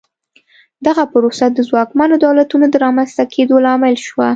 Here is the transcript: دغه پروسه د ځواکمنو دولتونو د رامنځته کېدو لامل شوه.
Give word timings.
دغه 0.87 1.03
پروسه 1.11 1.45
د 1.51 1.59
ځواکمنو 1.69 2.15
دولتونو 2.25 2.65
د 2.69 2.75
رامنځته 2.85 3.23
کېدو 3.33 3.55
لامل 3.65 3.95
شوه. 4.07 4.27